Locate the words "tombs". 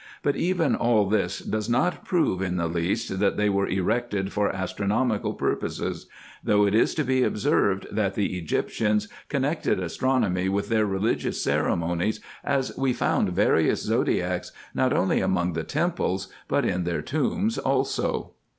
17.03-17.59